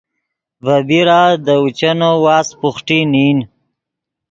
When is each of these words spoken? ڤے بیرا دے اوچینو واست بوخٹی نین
ڤے 0.63 0.77
بیرا 0.87 1.21
دے 1.45 1.55
اوچینو 1.61 2.11
واست 2.23 2.51
بوخٹی 2.59 2.99
نین 3.11 3.37